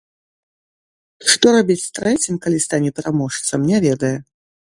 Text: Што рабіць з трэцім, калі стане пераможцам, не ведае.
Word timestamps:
Што 1.33 1.47
рабіць 1.57 1.81
з 1.83 1.89
трэцім, 1.99 2.41
калі 2.47 2.63
стане 2.65 2.89
пераможцам, 3.01 3.59
не 3.75 3.85
ведае. 3.87 4.13